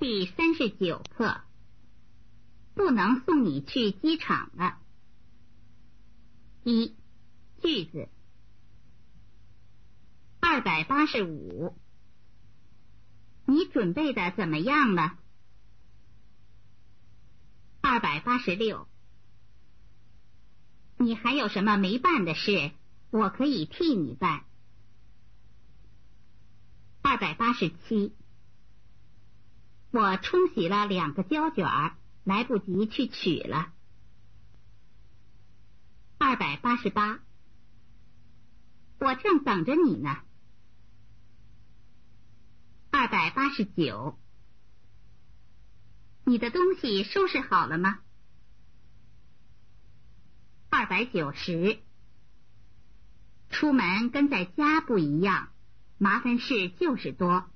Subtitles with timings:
[0.00, 1.42] 第三十九课，
[2.74, 4.78] 不能送你去机场了。
[6.64, 6.96] 一
[7.60, 8.08] 句子，
[10.40, 11.76] 二百八十五，
[13.44, 15.18] 你准备的怎么样了？
[17.82, 18.88] 二百八十六，
[20.96, 22.72] 你还有什么没办的事？
[23.10, 24.46] 我可以替你办。
[27.02, 28.14] 二百八十七。
[29.92, 31.66] 我冲洗了两个胶卷，
[32.24, 33.72] 来不及去取了。
[36.18, 37.20] 二百八十八，
[38.98, 40.18] 我正等着你呢。
[42.90, 44.18] 二百八十九，
[46.24, 48.00] 你的东西收拾好了吗？
[50.68, 51.80] 二百九十，
[53.48, 55.48] 出门跟在家不一样，
[55.98, 57.50] 麻烦事就是多。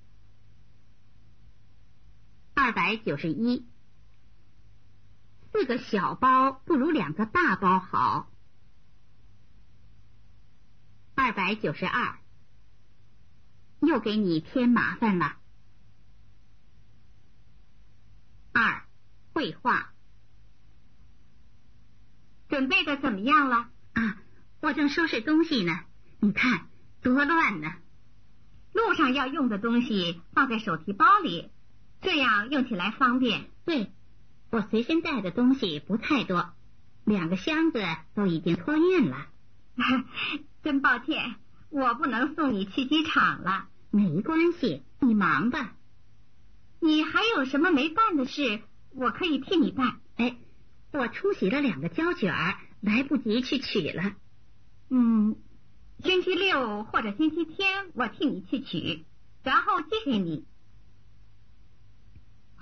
[2.64, 3.66] 二百九十一，
[5.52, 8.32] 四个小包不如两个大包好。
[11.14, 12.18] 二百九十二，
[13.80, 15.36] 又给你添麻烦了。
[18.54, 18.86] 二，
[19.34, 19.92] 绘画，
[22.48, 23.68] 准备的怎么样了？
[23.92, 24.22] 啊，
[24.60, 25.80] 我正收拾东西呢，
[26.18, 26.68] 你看
[27.02, 27.74] 多乱呢。
[28.72, 31.50] 路上要用的东西放在手提包里。
[32.04, 33.46] 这样用起来方便。
[33.64, 33.90] 对，
[34.50, 36.52] 我随身带的东西不太多，
[37.04, 37.82] 两个箱子
[38.14, 39.26] 都已经托运了。
[40.62, 41.34] 真抱歉，
[41.70, 43.68] 我不能送你去机场了。
[43.90, 45.74] 没关系，你忙吧。
[46.80, 48.60] 你还有什么没办的事？
[48.90, 50.00] 我可以替你办。
[50.16, 50.36] 哎，
[50.92, 52.34] 我冲洗了两个胶卷，
[52.80, 54.12] 来不及去取了。
[54.90, 55.36] 嗯，
[56.00, 59.04] 星期六或者星期天，我替你去取，
[59.42, 60.44] 然后寄给你。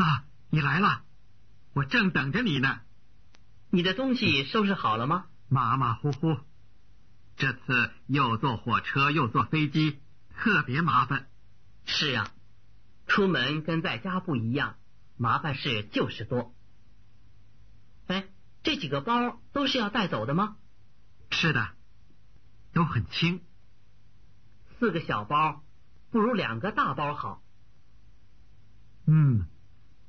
[0.03, 1.05] 啊，你来了，
[1.75, 2.81] 我正等着你呢。
[3.71, 5.27] 你的东西收拾好了吗？
[5.49, 6.41] 马马虎虎，
[7.37, 10.01] 这次又坐火车又坐飞机，
[10.31, 11.29] 特别麻烦。
[11.85, 12.33] 是啊，
[13.07, 14.77] 出门跟在家不一样，
[15.17, 16.53] 麻烦事就是多。
[18.09, 18.25] 哎，
[18.65, 20.57] 这几个包都是要带走的吗？
[21.31, 21.71] 是的，
[22.73, 23.41] 都很轻。
[24.81, 25.63] 四个小包
[26.11, 27.41] 不如两个大包好。
[29.07, 29.47] 嗯。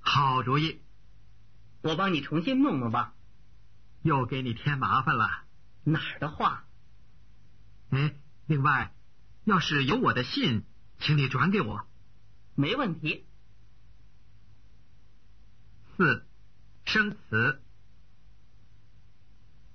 [0.03, 0.81] 好主意，
[1.81, 3.16] 我帮你重新弄弄吧。
[4.03, 5.46] 又给你添麻烦了。
[5.86, 6.66] 哪儿的话？
[7.90, 8.16] 哎，
[8.46, 8.94] 另外，
[9.46, 10.66] 要是有我的信，
[11.00, 11.88] 请你转给我。
[12.56, 13.25] 没问题。
[15.96, 16.28] 四，
[16.85, 17.62] 生词。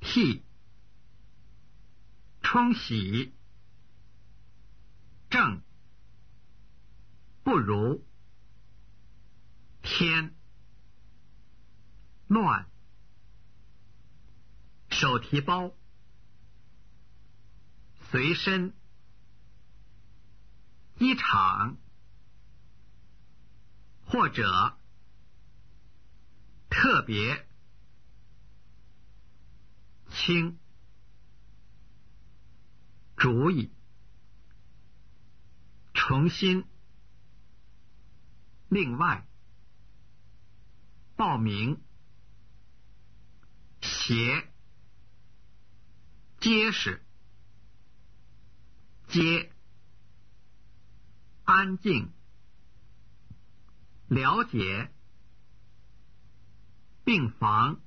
[0.00, 0.44] 替，
[2.42, 3.32] 冲洗，
[5.30, 5.62] 正，
[7.42, 8.06] 不如。
[9.90, 10.34] 天
[12.26, 12.68] 乱，
[14.90, 15.72] 手提包，
[18.10, 18.74] 随身，
[20.98, 21.78] 机场，
[24.04, 24.76] 或者
[26.68, 27.48] 特别
[30.10, 30.58] 轻，
[33.16, 33.72] 主意，
[35.94, 36.66] 重新，
[38.68, 39.27] 另外。
[41.18, 41.82] 报名，
[43.80, 44.46] 鞋，
[46.38, 47.04] 结实，
[49.08, 49.50] 接，
[51.42, 52.12] 安静，
[54.06, 54.92] 了解，
[57.04, 57.80] 病房。